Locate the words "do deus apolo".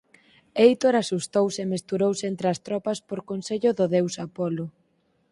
3.79-4.65